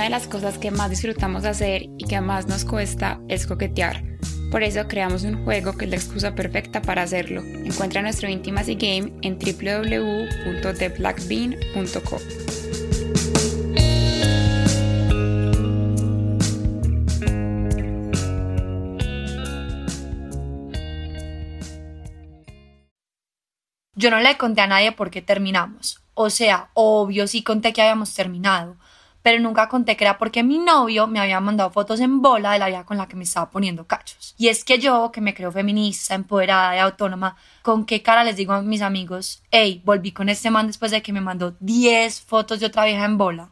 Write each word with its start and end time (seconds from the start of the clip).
Una 0.00 0.06
de 0.06 0.12
las 0.12 0.28
cosas 0.28 0.56
que 0.56 0.70
más 0.70 0.88
disfrutamos 0.88 1.44
hacer 1.44 1.82
y 1.98 2.06
que 2.06 2.22
más 2.22 2.46
nos 2.46 2.64
cuesta 2.64 3.20
es 3.28 3.46
coquetear. 3.46 4.02
Por 4.50 4.62
eso 4.62 4.88
creamos 4.88 5.24
un 5.24 5.44
juego 5.44 5.76
que 5.76 5.84
es 5.84 5.90
la 5.90 5.98
excusa 5.98 6.34
perfecta 6.34 6.80
para 6.80 7.02
hacerlo. 7.02 7.42
Encuentra 7.42 8.00
nuestro 8.00 8.30
Intimacy 8.30 8.76
Game 8.76 9.12
en 9.20 9.38
www.theblackbean.co. 9.38 12.18
Yo 23.94 24.10
no 24.10 24.20
le 24.20 24.38
conté 24.38 24.62
a 24.62 24.66
nadie 24.66 24.92
por 24.92 25.10
qué 25.10 25.20
terminamos. 25.20 26.02
O 26.14 26.30
sea, 26.30 26.70
obvio 26.72 27.26
sí 27.26 27.42
conté 27.42 27.74
que 27.74 27.82
habíamos 27.82 28.14
terminado, 28.14 28.78
pero 29.22 29.40
nunca 29.40 29.68
conté 29.68 29.96
que 29.96 30.04
era 30.04 30.18
porque 30.18 30.42
mi 30.42 30.58
novio 30.58 31.06
me 31.06 31.20
había 31.20 31.40
mandado 31.40 31.70
fotos 31.70 32.00
en 32.00 32.22
bola 32.22 32.52
de 32.52 32.58
la 32.58 32.66
vida 32.66 32.84
con 32.84 32.96
la 32.96 33.08
que 33.08 33.16
me 33.16 33.24
estaba 33.24 33.50
poniendo 33.50 33.86
cachos. 33.86 34.34
Y 34.38 34.48
es 34.48 34.64
que 34.64 34.78
yo, 34.78 35.10
que 35.12 35.20
me 35.20 35.34
creo 35.34 35.52
feminista, 35.52 36.14
empoderada 36.14 36.76
y 36.76 36.78
autónoma, 36.78 37.36
¿con 37.62 37.84
qué 37.84 38.02
cara 38.02 38.24
les 38.24 38.36
digo 38.36 38.52
a 38.52 38.62
mis 38.62 38.82
amigos, 38.82 39.42
hey, 39.50 39.82
volví 39.84 40.12
con 40.12 40.28
este 40.28 40.50
man 40.50 40.66
después 40.66 40.90
de 40.90 41.02
que 41.02 41.12
me 41.12 41.20
mandó 41.20 41.54
10 41.60 42.20
fotos 42.22 42.60
de 42.60 42.66
otra 42.66 42.84
vieja 42.84 43.04
en 43.04 43.18
bola? 43.18 43.50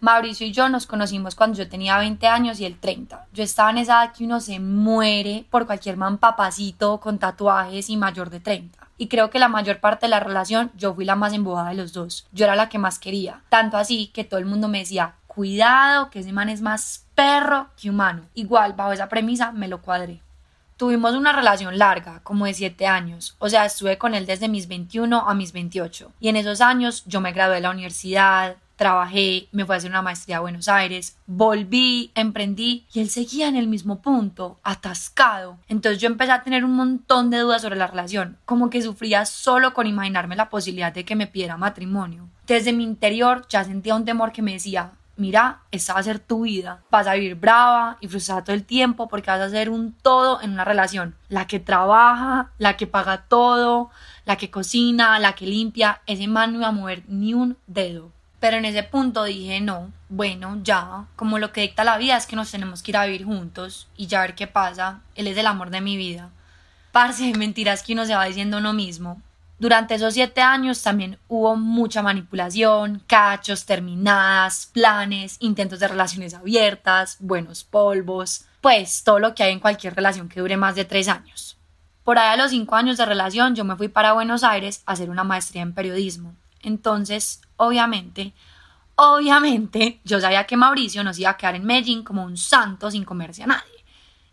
Mauricio 0.00 0.46
y 0.46 0.52
yo 0.52 0.68
nos 0.68 0.86
conocimos 0.86 1.34
cuando 1.34 1.58
yo 1.58 1.68
tenía 1.68 1.98
20 1.98 2.24
años 2.28 2.60
y 2.60 2.64
él 2.64 2.78
30. 2.78 3.26
Yo 3.32 3.42
estaba 3.42 3.70
en 3.70 3.78
esa 3.78 4.04
edad 4.04 4.12
que 4.12 4.24
uno 4.24 4.38
se 4.38 4.60
muere 4.60 5.46
por 5.50 5.66
cualquier 5.66 5.96
man 5.96 6.18
papacito 6.18 7.00
con 7.00 7.18
tatuajes 7.18 7.90
y 7.90 7.96
mayor 7.96 8.30
de 8.30 8.38
30. 8.38 8.86
Y 8.96 9.08
creo 9.08 9.30
que 9.30 9.40
la 9.40 9.48
mayor 9.48 9.80
parte 9.80 10.06
de 10.06 10.10
la 10.10 10.20
relación 10.20 10.70
yo 10.76 10.94
fui 10.94 11.04
la 11.04 11.16
más 11.16 11.32
embobada 11.32 11.70
de 11.70 11.74
los 11.74 11.92
dos. 11.92 12.28
Yo 12.30 12.44
era 12.44 12.54
la 12.54 12.68
que 12.68 12.78
más 12.78 13.00
quería. 13.00 13.42
Tanto 13.48 13.76
así 13.76 14.12
que 14.14 14.22
todo 14.22 14.38
el 14.38 14.46
mundo 14.46 14.68
me 14.68 14.78
decía, 14.78 15.16
cuidado, 15.26 16.10
que 16.10 16.20
ese 16.20 16.32
man 16.32 16.48
es 16.48 16.62
más 16.62 17.06
perro 17.16 17.66
que 17.76 17.90
humano. 17.90 18.26
Igual, 18.34 18.74
bajo 18.74 18.92
esa 18.92 19.08
premisa, 19.08 19.50
me 19.50 19.66
lo 19.66 19.82
cuadré. 19.82 20.23
Tuvimos 20.84 21.14
una 21.14 21.32
relación 21.32 21.78
larga, 21.78 22.20
como 22.24 22.44
de 22.44 22.52
7 22.52 22.86
años, 22.86 23.36
o 23.38 23.48
sea, 23.48 23.64
estuve 23.64 23.96
con 23.96 24.14
él 24.14 24.26
desde 24.26 24.50
mis 24.50 24.68
21 24.68 25.18
a 25.26 25.32
mis 25.32 25.54
28. 25.54 26.12
Y 26.20 26.28
en 26.28 26.36
esos 26.36 26.60
años 26.60 27.04
yo 27.06 27.22
me 27.22 27.32
gradué 27.32 27.54
de 27.54 27.60
la 27.62 27.70
universidad, 27.70 28.56
trabajé, 28.76 29.48
me 29.50 29.64
fui 29.64 29.72
a 29.74 29.78
hacer 29.78 29.88
una 29.88 30.02
maestría 30.02 30.36
a 30.36 30.40
Buenos 30.40 30.68
Aires, 30.68 31.16
volví, 31.26 32.12
emprendí 32.14 32.84
y 32.92 33.00
él 33.00 33.08
seguía 33.08 33.48
en 33.48 33.56
el 33.56 33.66
mismo 33.66 34.02
punto, 34.02 34.60
atascado. 34.62 35.56
Entonces 35.68 36.02
yo 36.02 36.08
empecé 36.08 36.32
a 36.32 36.42
tener 36.42 36.66
un 36.66 36.76
montón 36.76 37.30
de 37.30 37.38
dudas 37.38 37.62
sobre 37.62 37.76
la 37.76 37.86
relación, 37.86 38.36
como 38.44 38.68
que 38.68 38.82
sufría 38.82 39.24
solo 39.24 39.72
con 39.72 39.86
imaginarme 39.86 40.36
la 40.36 40.50
posibilidad 40.50 40.92
de 40.92 41.06
que 41.06 41.16
me 41.16 41.26
pidiera 41.26 41.56
matrimonio. 41.56 42.28
Desde 42.46 42.74
mi 42.74 42.84
interior 42.84 43.46
ya 43.48 43.64
sentía 43.64 43.94
un 43.94 44.04
temor 44.04 44.32
que 44.32 44.42
me 44.42 44.52
decía, 44.52 44.92
mira, 45.16 45.60
esta 45.70 45.94
va 45.94 46.00
a 46.00 46.04
ser 46.04 46.18
tu 46.18 46.42
vida. 46.42 46.82
Vas 46.90 47.06
a 47.06 47.14
vivir 47.14 47.34
brava 47.34 47.96
y 48.00 48.08
frustrada 48.08 48.44
todo 48.44 48.54
el 48.54 48.64
tiempo 48.64 49.08
porque 49.08 49.30
vas 49.30 49.40
a 49.40 49.50
ser 49.50 49.70
un 49.70 49.92
todo 49.92 50.40
en 50.40 50.52
una 50.52 50.64
relación. 50.64 51.14
La 51.28 51.46
que 51.46 51.60
trabaja, 51.60 52.50
la 52.58 52.76
que 52.76 52.86
paga 52.86 53.22
todo, 53.22 53.90
la 54.24 54.36
que 54.36 54.50
cocina, 54.50 55.18
la 55.18 55.34
que 55.34 55.46
limpia. 55.46 56.00
Ese 56.06 56.26
man 56.26 56.52
no 56.52 56.58
iba 56.58 56.68
a 56.68 56.72
mover 56.72 57.02
ni 57.08 57.34
un 57.34 57.56
dedo. 57.66 58.10
Pero 58.40 58.58
en 58.58 58.66
ese 58.66 58.82
punto 58.82 59.24
dije, 59.24 59.60
no, 59.60 59.90
bueno, 60.10 60.60
ya, 60.62 61.06
como 61.16 61.38
lo 61.38 61.50
que 61.50 61.62
dicta 61.62 61.82
la 61.82 61.96
vida 61.96 62.16
es 62.16 62.26
que 62.26 62.36
nos 62.36 62.50
tenemos 62.50 62.82
que 62.82 62.90
ir 62.90 62.96
a 62.98 63.06
vivir 63.06 63.24
juntos 63.24 63.88
y 63.96 64.06
ya 64.06 64.20
ver 64.20 64.34
qué 64.34 64.46
pasa. 64.46 65.00
Él 65.14 65.28
es 65.28 65.38
el 65.38 65.46
amor 65.46 65.70
de 65.70 65.80
mi 65.80 65.96
vida. 65.96 66.28
Parce, 66.92 67.32
mentiras 67.36 67.82
que 67.82 67.94
uno 67.94 68.04
se 68.04 68.14
va 68.14 68.26
diciendo 68.26 68.58
uno 68.58 68.72
mismo. 68.72 69.20
Durante 69.64 69.94
esos 69.94 70.12
siete 70.12 70.42
años 70.42 70.82
también 70.82 71.18
hubo 71.26 71.56
mucha 71.56 72.02
manipulación, 72.02 73.02
cachos, 73.06 73.64
terminadas, 73.64 74.66
planes, 74.66 75.38
intentos 75.40 75.80
de 75.80 75.88
relaciones 75.88 76.34
abiertas, 76.34 77.16
buenos 77.18 77.64
polvos, 77.64 78.44
pues 78.60 79.04
todo 79.04 79.20
lo 79.20 79.34
que 79.34 79.42
hay 79.42 79.54
en 79.54 79.60
cualquier 79.60 79.94
relación 79.94 80.28
que 80.28 80.40
dure 80.40 80.58
más 80.58 80.74
de 80.74 80.84
tres 80.84 81.08
años. 81.08 81.56
Por 82.02 82.18
ahí 82.18 82.34
a 82.34 82.36
los 82.36 82.50
cinco 82.50 82.76
años 82.76 82.98
de 82.98 83.06
relación 83.06 83.54
yo 83.54 83.64
me 83.64 83.74
fui 83.74 83.88
para 83.88 84.12
Buenos 84.12 84.44
Aires 84.44 84.82
a 84.84 84.92
hacer 84.92 85.08
una 85.08 85.24
maestría 85.24 85.62
en 85.62 85.72
periodismo. 85.72 86.34
Entonces, 86.60 87.40
obviamente, 87.56 88.34
obviamente, 88.96 89.98
yo 90.04 90.20
sabía 90.20 90.44
que 90.44 90.58
Mauricio 90.58 91.02
nos 91.04 91.18
iba 91.18 91.30
a 91.30 91.38
quedar 91.38 91.54
en 91.54 91.64
Medellín 91.64 92.04
como 92.04 92.22
un 92.22 92.36
santo 92.36 92.90
sin 92.90 93.04
comerse 93.04 93.44
a 93.44 93.46
nadie. 93.46 93.82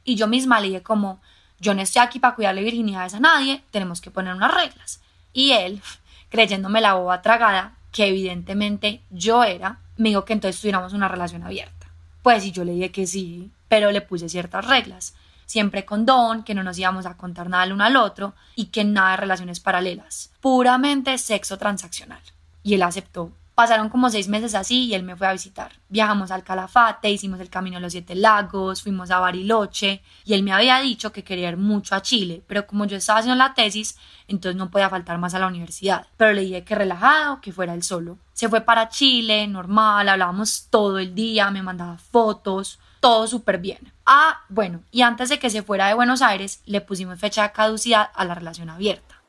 Y 0.03 0.15
yo 0.15 0.27
misma 0.27 0.59
le 0.59 0.67
dije 0.67 0.83
como, 0.83 1.21
yo 1.57 1.73
no 1.73 1.81
estoy 1.81 2.01
aquí 2.01 2.19
para 2.19 2.35
cuidarle 2.35 2.63
virginidades 2.63 3.13
a 3.13 3.21
nadie, 3.21 3.63
tenemos 3.71 4.01
que 4.01 4.11
poner 4.11 4.33
unas 4.35 4.53
reglas. 4.53 5.01
Y 5.33 5.51
él, 5.51 5.81
creyéndome 6.29 6.81
la 6.81 6.93
boba 6.93 7.21
tragada, 7.21 7.73
que 7.91 8.07
evidentemente 8.07 9.01
yo 9.09 9.43
era, 9.43 9.79
me 9.97 10.09
dijo 10.09 10.25
que 10.25 10.33
entonces 10.33 10.59
tuviéramos 10.61 10.93
una 10.93 11.07
relación 11.07 11.43
abierta. 11.43 11.87
Pues 12.21 12.45
y 12.45 12.51
yo 12.51 12.63
le 12.63 12.73
dije 12.73 12.91
que 12.91 13.07
sí, 13.07 13.51
pero 13.67 13.91
le 13.91 14.01
puse 14.01 14.29
ciertas 14.29 14.65
reglas 14.65 15.13
siempre 15.51 15.83
con 15.83 16.05
don, 16.05 16.43
que 16.43 16.55
no 16.55 16.63
nos 16.63 16.79
íbamos 16.79 17.05
a 17.05 17.17
contar 17.17 17.49
nada 17.49 17.65
el 17.65 17.73
uno 17.73 17.83
al 17.83 17.97
otro 17.97 18.33
y 18.55 18.67
que 18.67 18.85
nada 18.85 19.11
de 19.11 19.17
relaciones 19.17 19.59
paralelas, 19.59 20.31
puramente 20.39 21.17
sexo 21.17 21.57
transaccional. 21.57 22.21
Y 22.63 22.75
él 22.75 22.83
aceptó. 22.83 23.31
Pasaron 23.56 23.89
como 23.89 24.09
seis 24.09 24.28
meses 24.28 24.56
así 24.56 24.85
y 24.85 24.94
él 24.94 25.03
me 25.03 25.16
fue 25.16 25.28
a 25.28 25.34
visitar. 25.34 25.73
Viajamos 25.89 26.31
al 26.31 26.44
Calafate, 26.44 27.12
hicimos 27.12 27.39
el 27.39 27.50
camino 27.50 27.78
a 27.78 27.79
los 27.79 27.91
siete 27.91 28.16
lagos, 28.16 28.81
fuimos 28.81 29.12
a 29.12 29.19
Bariloche 29.19 30.01
y 30.23 30.34
él 30.34 30.44
me 30.44 30.53
había 30.53 30.79
dicho 30.79 31.12
que 31.12 31.23
quería 31.23 31.50
ir 31.50 31.57
mucho 31.57 31.94
a 31.94 32.01
Chile, 32.01 32.44
pero 32.47 32.66
como 32.66 32.85
yo 32.85 32.97
estaba 32.97 33.19
haciendo 33.19 33.38
la 33.38 33.53
tesis, 33.53 33.97
entonces 34.28 34.57
no 34.57 34.72
podía 34.72 34.90
faltar 34.90 35.17
más 35.17 35.34
a 35.34 35.40
la 35.40 35.47
universidad. 35.47 36.07
Pero 36.17 36.34
le 36.34 36.41
dije 36.41 36.63
que 36.63 36.75
relajado, 36.75 37.41
que 37.41 37.51
fuera 37.51 37.73
él 37.73 37.84
solo. 37.84 38.17
Se 38.34 38.50
fue 38.50 38.61
para 38.61 38.90
Chile, 38.90 39.47
normal, 39.47 40.09
hablábamos 40.09 40.67
todo 40.69 40.97
el 40.97 41.13
día, 41.13 41.51
me 41.51 41.61
mandaba 41.61 41.97
fotos, 41.97 42.79
todo 43.01 43.28
súper 43.28 43.57
bien. 43.59 43.91
Ah, 44.06 44.41
bueno, 44.50 44.81
y 44.91 45.01
antes 45.01 45.29
de 45.29 45.40
que 45.40 45.50
se 45.50 45.61
fuera 45.61 45.88
de 45.88 45.94
Buenos 45.94 46.22
Aires, 46.22 46.61
le 46.66 46.81
pusimos 46.81 47.19
fecha 47.19 47.44
de 47.44 47.51
caducidad 47.51 48.09
a 48.16 48.25
la 48.25 48.35
relación 48.35 48.69
abierta. 48.69 49.22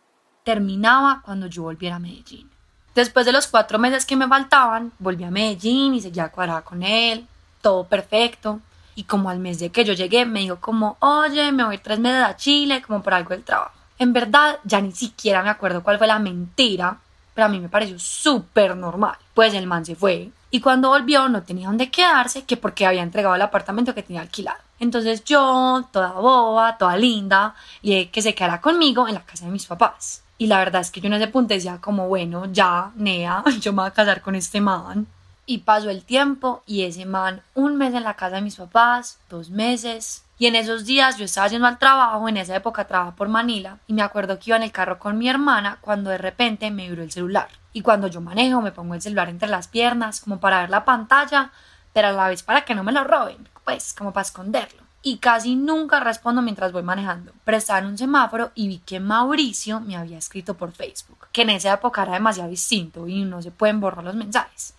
Terminaba 0.45 1.23
cuando 1.25 1.47
yo 1.47 1.65
volviera 1.65 1.97
a 1.97 1.99
Medellín. 1.99 2.51
Después 2.95 3.25
de 3.25 3.33
los 3.33 3.47
cuatro 3.47 3.79
meses 3.79 4.05
que 4.05 4.17
me 4.17 4.29
faltaban, 4.29 4.93
volví 4.99 5.25
a 5.25 5.31
Medellín 5.31 5.95
y 5.95 6.01
seguía 6.01 6.29
cuadrada 6.29 6.63
con 6.63 6.83
él, 6.83 7.27
todo 7.63 7.85
perfecto. 7.85 8.61
Y 8.95 9.05
como 9.05 9.31
al 9.31 9.39
mes 9.39 9.59
de 9.59 9.71
que 9.71 9.85
yo 9.85 9.95
llegué, 9.95 10.27
me 10.27 10.41
dijo 10.41 10.57
como, 10.57 10.99
oye, 11.01 11.51
me 11.53 11.65
voy 11.65 11.79
tres 11.79 11.99
meses 11.99 12.23
a 12.23 12.37
Chile, 12.37 12.83
como 12.83 13.03
por 13.03 13.15
algo 13.15 13.31
del 13.31 13.45
trabajo. 13.45 13.73
En 13.99 14.13
verdad, 14.13 14.59
ya 14.65 14.81
ni 14.81 14.93
siquiera 14.93 15.43
me 15.43 15.49
acuerdo 15.49 15.83
cuál 15.83 15.97
fue 15.97 16.07
la 16.07 16.19
mentira, 16.19 16.99
pero 17.35 17.47
a 17.47 17.49
mí 17.49 17.59
me 17.61 17.71
pareció 17.71 17.99
súper 17.99 18.77
normal. 18.77 19.17
Pues 19.33 19.55
el 19.55 19.67
man 19.67 19.87
se 19.87 19.95
fue, 19.95 20.31
y 20.51 20.61
cuando 20.61 20.91
volvió 20.91 21.31
no 21.31 21.43
tenía 21.43 21.69
dónde 21.69 21.91
quedarse 21.91 22.45
que 22.45 22.59
porque 22.59 22.85
había 22.85 23.03
entregado 23.03 23.35
el 23.35 23.43
apartamento 23.43 23.95
que 23.95 24.03
tenía 24.03 24.21
alquilado. 24.21 24.59
Entonces 24.79 25.25
yo, 25.25 25.89
toda 25.91 26.13
boba, 26.13 26.77
toda 26.77 26.97
linda, 26.99 27.55
y 27.81 28.07
que 28.07 28.21
se 28.21 28.35
quedara 28.35 28.61
conmigo 28.61 29.09
en 29.09 29.15
la 29.15 29.23
casa 29.23 29.47
de 29.47 29.51
mis 29.51 29.65
papás. 29.65 30.22
Y 30.43 30.49
la 30.49 30.59
verdad 30.59 30.81
es 30.81 30.91
que 30.91 31.01
yo 31.01 31.07
en 31.07 31.13
ese 31.13 31.29
punto 31.29 31.55
decía 31.55 31.79
como, 31.81 32.09
bueno, 32.09 32.47
ya, 32.47 32.91
Nea, 32.97 33.45
yo 33.61 33.73
me 33.73 33.83
voy 33.83 33.87
a 33.87 33.93
casar 33.93 34.23
con 34.23 34.35
este 34.35 34.61
man. 34.61 35.07
Y 35.47 35.59
pasó 35.59 35.89
el 35.89 36.03
tiempo 36.03 36.65
y 36.67 36.83
ese 36.83 37.07
man 37.07 37.43
un 37.55 37.77
mes 37.77 37.95
en 37.95 38.03
la 38.03 38.15
casa 38.15 38.35
de 38.35 38.43
mis 38.43 38.57
papás, 38.57 39.21
dos 39.31 39.51
meses. 39.51 40.25
Y 40.39 40.49
en 40.49 40.57
esos 40.57 40.85
días 40.85 41.17
yo 41.17 41.27
estaba 41.27 41.47
yendo 41.47 41.69
al 41.69 41.79
trabajo, 41.79 42.29
en 42.29 42.39
esa 42.39 42.57
época 42.57 42.89
trabajaba 42.89 43.15
por 43.15 43.29
Manila, 43.29 43.79
y 43.87 43.93
me 43.93 44.03
acuerdo 44.03 44.41
que 44.41 44.51
iba 44.51 44.57
en 44.57 44.65
el 44.65 44.73
carro 44.73 44.99
con 44.99 45.17
mi 45.17 45.29
hermana 45.29 45.79
cuando 45.81 46.11
de 46.11 46.19
repente 46.19 46.73
me 46.73 46.89
vibró 46.89 47.05
el 47.05 47.13
celular. 47.13 47.47
Y 47.73 47.83
cuando 47.83 48.09
yo 48.09 48.21
manejo 48.21 48.61
me 48.61 48.73
pongo 48.73 48.95
el 48.95 49.03
celular 49.03 49.29
entre 49.29 49.49
las 49.49 49.69
piernas 49.69 50.23
como 50.23 50.41
para 50.41 50.63
ver 50.63 50.71
la 50.71 50.85
pantalla, 50.85 51.53
pero 51.93 52.09
a 52.09 52.13
la 52.13 52.27
vez 52.27 52.43
para 52.43 52.65
que 52.65 52.75
no 52.75 52.83
me 52.83 52.91
lo 52.91 53.05
roben, 53.05 53.49
pues 53.65 53.95
como 53.95 54.13
para 54.13 54.27
esconderlo. 54.27 54.82
Y 55.03 55.19
casi 55.19 55.57
nunca 55.57 55.99
respondo 55.99 56.43
mientras 56.43 56.71
voy 56.71 56.85
manejando, 56.85 57.33
pero 57.45 57.59
estaba 57.59 57.81
en 57.81 57.87
un 57.87 57.99
semáforo 57.99 58.53
y 58.55 58.69
vi 58.69 58.79
que 58.79 59.01
Mauricio 59.01 59.81
me 59.81 59.97
había 59.97 60.19
escrito 60.19 60.55
por 60.55 60.71
Facebook, 60.73 61.27
que 61.33 61.43
en 61.43 61.51
esa 61.51 61.73
época 61.73 62.03
era 62.03 62.13
demasiado 62.13 62.49
distinto 62.49 63.09
y 63.09 63.25
no 63.25 63.43
se 63.43 63.51
pueden 63.51 63.81
borrar 63.81 64.05
los 64.05 64.15
mensajes. 64.15 64.75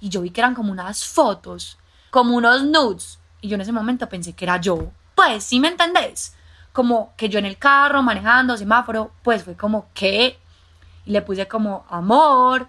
Y 0.00 0.08
yo 0.08 0.20
vi 0.20 0.30
que 0.30 0.40
eran 0.40 0.54
como 0.54 0.72
unas 0.72 1.04
fotos, 1.04 1.78
como 2.10 2.36
unos 2.36 2.64
nudes, 2.64 3.20
y 3.40 3.48
yo 3.48 3.54
en 3.54 3.60
ese 3.60 3.72
momento 3.72 4.08
pensé 4.08 4.32
que 4.32 4.44
era 4.44 4.60
yo. 4.60 4.90
Pues, 5.14 5.44
¿sí 5.44 5.60
me 5.60 5.68
entendés? 5.68 6.34
Como 6.72 7.12
que 7.16 7.28
yo 7.28 7.38
en 7.38 7.46
el 7.46 7.58
carro, 7.58 8.02
manejando, 8.02 8.56
semáforo, 8.56 9.12
pues 9.22 9.44
fue 9.44 9.56
como 9.56 9.86
que 9.94 10.38
y 11.08 11.12
le 11.12 11.22
puse 11.22 11.48
como 11.48 11.86
amor, 11.88 12.68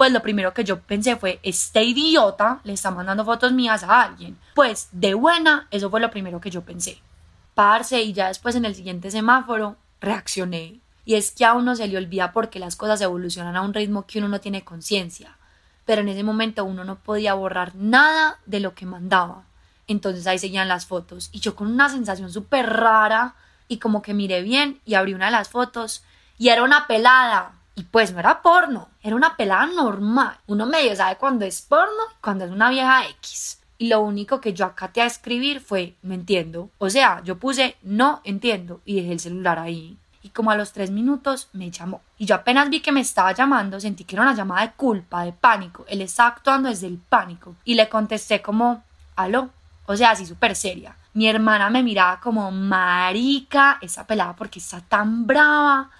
pues 0.00 0.12
lo 0.12 0.22
primero 0.22 0.54
que 0.54 0.64
yo 0.64 0.80
pensé 0.80 1.16
fue, 1.16 1.40
este 1.42 1.84
idiota 1.84 2.60
le 2.64 2.72
está 2.72 2.90
mandando 2.90 3.22
fotos 3.22 3.52
mías 3.52 3.82
a 3.82 4.00
alguien. 4.00 4.38
Pues 4.54 4.88
de 4.92 5.12
buena, 5.12 5.68
eso 5.70 5.90
fue 5.90 6.00
lo 6.00 6.10
primero 6.10 6.40
que 6.40 6.48
yo 6.48 6.62
pensé. 6.62 7.02
Parce, 7.54 8.00
y 8.00 8.14
ya 8.14 8.28
después 8.28 8.54
en 8.54 8.64
el 8.64 8.74
siguiente 8.74 9.10
semáforo 9.10 9.76
reaccioné. 10.00 10.80
Y 11.04 11.16
es 11.16 11.32
que 11.32 11.44
a 11.44 11.52
uno 11.52 11.76
se 11.76 11.86
le 11.86 11.98
olvida 11.98 12.32
porque 12.32 12.58
las 12.58 12.76
cosas 12.76 13.02
evolucionan 13.02 13.56
a 13.56 13.60
un 13.60 13.74
ritmo 13.74 14.06
que 14.06 14.20
uno 14.20 14.28
no 14.28 14.40
tiene 14.40 14.64
conciencia. 14.64 15.36
Pero 15.84 16.00
en 16.00 16.08
ese 16.08 16.22
momento 16.22 16.64
uno 16.64 16.82
no 16.82 16.96
podía 16.96 17.34
borrar 17.34 17.74
nada 17.74 18.38
de 18.46 18.60
lo 18.60 18.74
que 18.74 18.86
mandaba. 18.86 19.44
Entonces 19.86 20.26
ahí 20.26 20.38
seguían 20.38 20.68
las 20.68 20.86
fotos. 20.86 21.28
Y 21.30 21.40
yo 21.40 21.54
con 21.54 21.70
una 21.70 21.90
sensación 21.90 22.32
súper 22.32 22.70
rara 22.70 23.34
y 23.68 23.76
como 23.76 24.00
que 24.00 24.14
miré 24.14 24.40
bien 24.40 24.80
y 24.86 24.94
abrí 24.94 25.12
una 25.12 25.26
de 25.26 25.32
las 25.32 25.50
fotos 25.50 26.04
y 26.38 26.48
era 26.48 26.62
una 26.62 26.86
pelada. 26.86 27.59
Y 27.74 27.84
pues 27.84 28.12
no 28.12 28.18
era 28.20 28.42
porno, 28.42 28.88
era 29.02 29.16
una 29.16 29.36
pelada 29.36 29.66
normal. 29.66 30.38
Uno 30.46 30.66
medio 30.66 30.94
sabe 30.94 31.16
cuando 31.16 31.44
es 31.44 31.62
porno 31.62 32.02
y 32.12 32.20
cuando 32.20 32.44
es 32.44 32.50
una 32.50 32.70
vieja 32.70 33.06
X. 33.08 33.60
Y 33.78 33.88
lo 33.88 34.00
único 34.00 34.40
que 34.40 34.52
yo 34.52 34.66
acaté 34.66 35.00
a 35.00 35.06
escribir 35.06 35.60
fue 35.60 35.96
no 36.02 36.12
entiendo. 36.12 36.68
O 36.78 36.90
sea, 36.90 37.22
yo 37.24 37.38
puse 37.38 37.76
no 37.82 38.20
entiendo 38.24 38.82
y 38.84 38.96
dejé 38.96 39.12
el 39.12 39.20
celular 39.20 39.58
ahí. 39.58 39.96
Y 40.22 40.28
como 40.30 40.50
a 40.50 40.56
los 40.56 40.72
tres 40.72 40.90
minutos 40.90 41.48
me 41.54 41.70
llamó. 41.70 42.02
Y 42.18 42.26
yo 42.26 42.34
apenas 42.34 42.68
vi 42.68 42.80
que 42.80 42.92
me 42.92 43.00
estaba 43.00 43.32
llamando, 43.32 43.80
sentí 43.80 44.04
que 44.04 44.16
era 44.16 44.22
una 44.22 44.34
llamada 44.34 44.66
de 44.66 44.72
culpa, 44.72 45.24
de 45.24 45.32
pánico. 45.32 45.86
Él 45.88 46.02
estaba 46.02 46.28
actuando 46.28 46.68
desde 46.68 46.88
el 46.88 46.98
pánico. 46.98 47.56
Y 47.64 47.74
le 47.74 47.88
contesté 47.88 48.42
como, 48.42 48.84
aló. 49.16 49.48
O 49.86 49.96
sea, 49.96 50.10
así 50.10 50.26
súper 50.26 50.54
seria. 50.54 50.96
Mi 51.14 51.26
hermana 51.26 51.70
me 51.70 51.82
miraba 51.82 52.20
como, 52.20 52.50
marica, 52.50 53.78
esa 53.80 54.06
pelada 54.06 54.36
porque 54.36 54.58
está 54.58 54.80
tan 54.82 55.26
brava. 55.26 55.90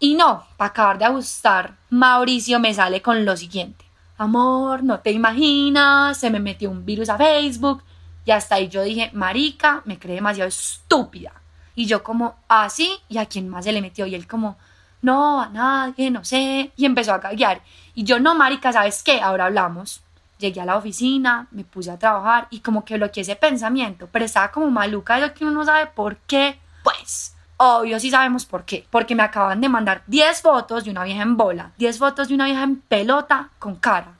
Y 0.00 0.14
no, 0.14 0.44
para 0.56 0.70
acabar 0.70 0.98
de 0.98 1.08
gustar, 1.08 1.76
Mauricio 1.90 2.60
me 2.60 2.72
sale 2.72 3.02
con 3.02 3.24
lo 3.24 3.36
siguiente. 3.36 3.84
Amor, 4.16 4.84
no 4.84 5.00
te 5.00 5.10
imaginas, 5.10 6.18
se 6.18 6.30
me 6.30 6.40
metió 6.40 6.70
un 6.70 6.84
virus 6.84 7.08
a 7.08 7.16
Facebook. 7.16 7.82
Y 8.24 8.30
hasta 8.30 8.56
ahí 8.56 8.68
yo 8.68 8.82
dije, 8.82 9.10
marica, 9.12 9.82
me 9.84 9.98
cree 9.98 10.16
demasiado 10.16 10.48
estúpida. 10.48 11.32
Y 11.74 11.86
yo 11.86 12.02
como, 12.02 12.36
así, 12.48 12.90
ah, 12.92 13.04
¿y 13.08 13.18
a 13.18 13.26
quién 13.26 13.48
más 13.48 13.64
se 13.64 13.72
le 13.72 13.80
metió? 13.80 14.06
Y 14.06 14.14
él 14.14 14.26
como, 14.26 14.56
no, 15.02 15.40
a 15.40 15.48
nadie, 15.48 16.10
no 16.10 16.24
sé. 16.24 16.72
Y 16.76 16.84
empezó 16.84 17.14
a 17.14 17.20
caguear. 17.20 17.62
Y 17.94 18.04
yo, 18.04 18.20
no, 18.20 18.34
marica, 18.34 18.72
¿sabes 18.72 19.02
qué? 19.02 19.20
Ahora 19.20 19.46
hablamos. 19.46 20.02
Llegué 20.38 20.60
a 20.60 20.64
la 20.64 20.76
oficina, 20.76 21.48
me 21.50 21.64
puse 21.64 21.90
a 21.90 21.98
trabajar 21.98 22.46
y 22.50 22.60
como 22.60 22.84
que 22.84 22.96
bloqueé 22.96 23.22
ese 23.22 23.34
pensamiento, 23.34 24.08
pero 24.12 24.24
estaba 24.24 24.52
como 24.52 24.70
maluca 24.70 25.18
lo 25.18 25.34
que 25.34 25.44
uno 25.44 25.52
no 25.52 25.64
sabe 25.64 25.86
por 25.86 26.16
qué. 26.18 26.60
Pues, 26.84 27.34
Obvio, 27.58 27.98
sí 27.98 28.10
sabemos 28.10 28.46
por 28.46 28.64
qué. 28.64 28.86
Porque 28.88 29.14
me 29.14 29.24
acaban 29.24 29.60
de 29.60 29.68
mandar 29.68 30.02
10 30.06 30.42
fotos 30.42 30.84
de 30.84 30.90
una 30.90 31.04
vieja 31.04 31.22
en 31.22 31.36
bola, 31.36 31.72
10 31.76 31.98
fotos 31.98 32.28
de 32.28 32.34
una 32.34 32.46
vieja 32.46 32.62
en 32.62 32.76
pelota 32.76 33.50
con 33.58 33.76
cara. 33.76 34.18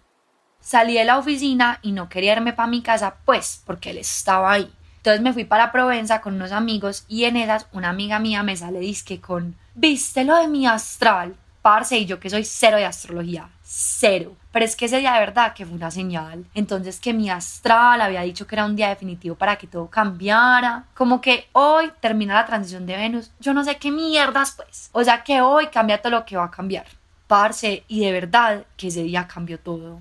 Salí 0.61 0.94
de 0.94 1.05
la 1.05 1.19
oficina 1.19 1.79
y 1.82 1.93
no 1.93 2.08
quería 2.08 2.32
irme 2.32 2.52
para 2.52 2.69
mi 2.69 2.82
casa, 2.82 3.14
pues, 3.25 3.62
porque 3.64 3.90
él 3.90 3.99
estaba 3.99 4.52
ahí. 4.52 4.70
Entonces 4.96 5.23
me 5.23 5.32
fui 5.32 5.44
para 5.44 5.70
Provenza 5.70 6.20
con 6.20 6.35
unos 6.35 6.50
amigos 6.50 7.05
y 7.06 7.25
en 7.25 7.37
esas 7.37 7.69
una 7.73 7.90
amiga 7.90 8.19
mía 8.19 8.43
me 8.43 8.56
sale 8.56 8.81
disque 8.81 9.20
con 9.20 9.56
¿Viste 9.75 10.25
lo 10.25 10.37
de 10.37 10.49
mi 10.49 10.67
astral? 10.67 11.37
Parce, 11.62 11.96
y 11.96 12.06
yo 12.06 12.19
que 12.19 12.31
soy 12.31 12.44
cero 12.44 12.76
de 12.76 12.85
astrología 12.85 13.49
cero. 13.69 14.35
Pero 14.58 14.66
es 14.66 14.75
que 14.75 14.87
ese 14.87 14.99
día 14.99 15.12
de 15.12 15.20
verdad 15.20 15.55
que 15.55 15.64
fue 15.64 15.76
una 15.76 15.93
señal. 15.93 16.44
Entonces 16.52 16.99
que 16.99 17.14
mi 17.14 17.31
astral 17.31 18.00
había 18.00 18.22
dicho 18.22 18.49
que 18.49 18.56
era 18.56 18.64
un 18.64 18.75
día 18.75 18.88
definitivo 18.88 19.37
para 19.37 19.55
que 19.55 19.69
todo 19.69 19.87
cambiara. 19.87 20.84
Como 20.94 21.20
que 21.20 21.46
hoy 21.52 21.93
termina 22.00 22.34
la 22.34 22.44
transición 22.44 22.84
de 22.84 22.96
Venus. 22.96 23.31
Yo 23.38 23.55
no 23.55 23.62
sé 23.62 23.76
qué 23.76 23.93
mierdas 23.93 24.56
pues. 24.56 24.90
O 24.90 25.05
sea 25.05 25.22
que 25.22 25.43
hoy 25.43 25.69
cambia 25.69 26.02
todo 26.02 26.10
lo 26.10 26.25
que 26.25 26.37
va 26.37 26.46
a 26.46 26.50
cambiar. 26.50 26.87
Parce, 27.28 27.84
y 27.87 28.00
de 28.00 28.10
verdad 28.10 28.64
que 28.76 28.88
ese 28.88 29.05
día 29.05 29.28
cambió 29.28 29.60
todo. 29.60 30.00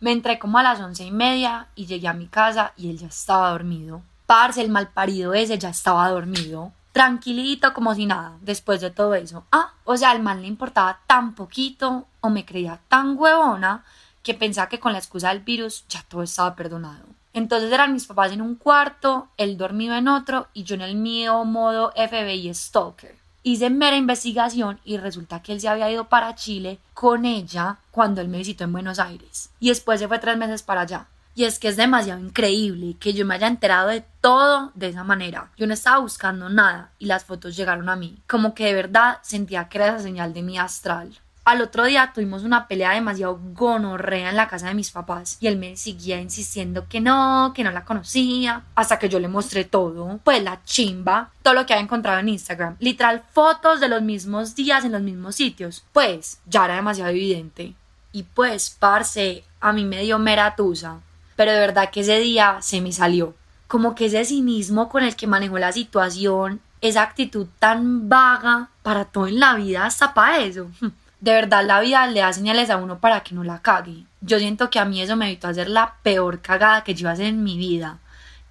Me 0.00 0.12
entré 0.12 0.38
como 0.38 0.56
a 0.56 0.62
las 0.62 0.80
once 0.80 1.04
y 1.04 1.10
media 1.10 1.66
y 1.74 1.84
llegué 1.84 2.08
a 2.08 2.14
mi 2.14 2.28
casa 2.28 2.72
y 2.78 2.88
él 2.88 2.96
ya 2.96 3.08
estaba 3.08 3.50
dormido. 3.50 4.00
Parce, 4.24 4.62
el 4.62 4.70
mal 4.70 4.88
parido 4.88 5.34
ese 5.34 5.58
ya 5.58 5.68
estaba 5.68 6.08
dormido 6.08 6.72
tranquilito 6.92 7.72
como 7.72 7.94
si 7.94 8.06
nada, 8.06 8.36
después 8.40 8.80
de 8.80 8.90
todo 8.90 9.14
eso. 9.14 9.44
Ah, 9.50 9.72
o 9.84 9.96
sea, 9.96 10.10
al 10.10 10.22
mal 10.22 10.42
le 10.42 10.48
importaba 10.48 11.00
tan 11.06 11.34
poquito 11.34 12.06
o 12.20 12.30
me 12.30 12.44
creía 12.44 12.80
tan 12.88 13.18
huevona 13.18 13.84
que 14.22 14.34
pensaba 14.34 14.68
que 14.68 14.78
con 14.78 14.92
la 14.92 14.98
excusa 14.98 15.30
del 15.30 15.40
virus 15.40 15.84
ya 15.88 16.02
todo 16.08 16.22
estaba 16.22 16.54
perdonado. 16.54 17.04
Entonces 17.32 17.72
eran 17.72 17.92
mis 17.92 18.06
papás 18.06 18.32
en 18.32 18.42
un 18.42 18.56
cuarto, 18.56 19.28
él 19.38 19.56
dormido 19.56 19.94
en 19.94 20.08
otro 20.08 20.48
y 20.52 20.64
yo 20.64 20.74
en 20.74 20.82
el 20.82 20.94
mío 20.96 21.44
modo 21.44 21.92
FBI 21.96 22.52
Stalker. 22.54 23.16
Hice 23.42 23.70
mera 23.70 23.96
investigación 23.96 24.78
y 24.84 24.98
resulta 24.98 25.42
que 25.42 25.52
él 25.52 25.60
se 25.60 25.68
había 25.68 25.90
ido 25.90 26.08
para 26.08 26.34
Chile 26.34 26.78
con 26.94 27.24
ella 27.24 27.78
cuando 27.90 28.20
él 28.20 28.28
me 28.28 28.38
visitó 28.38 28.64
en 28.64 28.72
Buenos 28.72 28.98
Aires 28.98 29.50
y 29.58 29.70
después 29.70 29.98
se 29.98 30.06
fue 30.06 30.18
tres 30.18 30.36
meses 30.36 30.62
para 30.62 30.82
allá. 30.82 31.06
Y 31.34 31.44
es 31.44 31.58
que 31.58 31.68
es 31.68 31.76
demasiado 31.76 32.20
increíble 32.20 32.96
que 33.00 33.14
yo 33.14 33.24
me 33.24 33.34
haya 33.34 33.46
enterado 33.46 33.88
de 33.88 34.04
todo 34.20 34.70
de 34.74 34.88
esa 34.88 35.02
manera. 35.02 35.50
Yo 35.56 35.66
no 35.66 35.72
estaba 35.72 35.98
buscando 35.98 36.50
nada 36.50 36.90
y 36.98 37.06
las 37.06 37.24
fotos 37.24 37.56
llegaron 37.56 37.88
a 37.88 37.96
mí. 37.96 38.18
Como 38.28 38.54
que 38.54 38.66
de 38.66 38.74
verdad 38.74 39.18
sentía 39.22 39.68
que 39.68 39.78
era 39.78 39.88
esa 39.88 40.00
señal 40.00 40.34
de 40.34 40.42
mi 40.42 40.58
astral. 40.58 41.18
Al 41.44 41.60
otro 41.60 41.84
día 41.86 42.12
tuvimos 42.14 42.44
una 42.44 42.68
pelea 42.68 42.92
demasiado 42.92 43.40
gonorrea 43.52 44.30
en 44.30 44.36
la 44.36 44.46
casa 44.46 44.68
de 44.68 44.74
mis 44.74 44.92
papás 44.92 45.38
y 45.40 45.48
él 45.48 45.56
me 45.56 45.76
seguía 45.76 46.20
insistiendo 46.20 46.86
que 46.86 47.00
no, 47.00 47.52
que 47.52 47.64
no 47.64 47.72
la 47.72 47.84
conocía, 47.84 48.62
hasta 48.76 49.00
que 49.00 49.08
yo 49.08 49.18
le 49.18 49.26
mostré 49.26 49.64
todo, 49.64 50.20
pues 50.22 50.40
la 50.40 50.62
chimba, 50.62 51.32
todo 51.42 51.54
lo 51.54 51.66
que 51.66 51.72
había 51.72 51.82
encontrado 51.82 52.20
en 52.20 52.28
Instagram, 52.28 52.76
literal 52.78 53.24
fotos 53.32 53.80
de 53.80 53.88
los 53.88 54.02
mismos 54.02 54.54
días 54.54 54.84
en 54.84 54.92
los 54.92 55.02
mismos 55.02 55.34
sitios, 55.34 55.84
pues 55.92 56.38
ya 56.46 56.66
era 56.66 56.76
demasiado 56.76 57.10
evidente. 57.10 57.74
Y 58.12 58.22
pues, 58.22 58.76
parce, 58.78 59.42
a 59.60 59.72
mí 59.72 59.84
me 59.84 60.02
dio 60.02 60.20
mera 60.20 60.54
tusa 60.54 61.00
pero 61.42 61.54
de 61.54 61.58
verdad 61.58 61.90
que 61.90 62.02
ese 62.02 62.20
día 62.20 62.58
se 62.60 62.80
me 62.80 62.92
salió. 62.92 63.34
Como 63.66 63.96
que 63.96 64.06
ese 64.06 64.24
cinismo 64.24 64.88
con 64.88 65.02
el 65.02 65.16
que 65.16 65.26
manejó 65.26 65.58
la 65.58 65.72
situación, 65.72 66.60
esa 66.80 67.02
actitud 67.02 67.48
tan 67.58 68.08
vaga 68.08 68.68
para 68.84 69.06
todo 69.06 69.26
en 69.26 69.40
la 69.40 69.56
vida, 69.56 69.84
hasta 69.84 70.14
para 70.14 70.38
eso. 70.38 70.70
De 71.20 71.32
verdad 71.32 71.66
la 71.66 71.80
vida 71.80 72.06
le 72.06 72.20
da 72.20 72.32
señales 72.32 72.70
a 72.70 72.76
uno 72.76 73.00
para 73.00 73.24
que 73.24 73.34
no 73.34 73.42
la 73.42 73.60
cague. 73.60 74.04
Yo 74.20 74.38
siento 74.38 74.70
que 74.70 74.78
a 74.78 74.84
mí 74.84 75.02
eso 75.02 75.16
me 75.16 75.26
evitó 75.26 75.48
hacer 75.48 75.68
la 75.68 75.94
peor 76.04 76.42
cagada 76.42 76.84
que 76.84 76.94
yo 76.94 77.00
iba 77.00 77.10
a 77.10 77.14
hacer 77.14 77.26
en 77.26 77.42
mi 77.42 77.58
vida. 77.58 77.98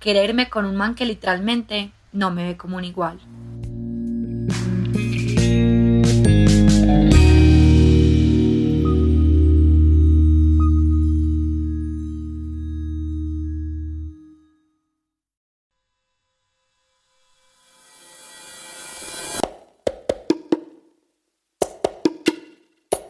Quererme 0.02 0.50
con 0.50 0.66
un 0.66 0.76
man 0.76 0.94
que 0.94 1.06
literalmente 1.06 1.94
no 2.12 2.30
me 2.30 2.44
ve 2.44 2.58
como 2.58 2.76
un 2.76 2.84
igual. 2.84 3.22